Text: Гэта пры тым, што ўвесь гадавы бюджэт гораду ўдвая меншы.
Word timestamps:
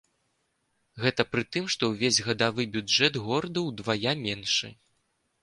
Гэта 1.03 1.25
пры 1.31 1.43
тым, 1.55 1.67
што 1.73 1.83
ўвесь 1.91 2.19
гадавы 2.29 2.67
бюджэт 2.77 3.21
гораду 3.29 3.61
ўдвая 3.69 4.17
меншы. 4.25 4.73